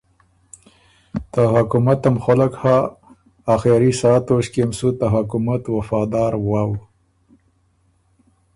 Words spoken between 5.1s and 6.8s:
حکومت وفادار وؤ۔